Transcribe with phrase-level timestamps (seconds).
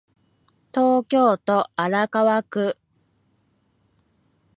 [0.73, 2.75] 東京都荒川区